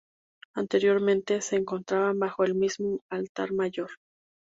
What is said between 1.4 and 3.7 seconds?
se encontraban bajo el mismo altar